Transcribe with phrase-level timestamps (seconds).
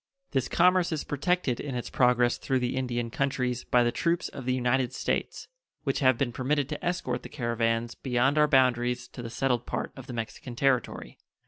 [0.31, 4.45] This commerce is protected in its progress through the Indian countries by the troops of
[4.45, 5.47] the United States,
[5.83, 9.91] which have been permitted to escort the caravans beyond our boundaries to the settled part
[9.95, 11.19] of the Mexican territory.